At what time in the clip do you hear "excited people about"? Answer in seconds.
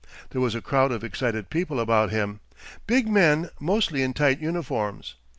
1.03-2.09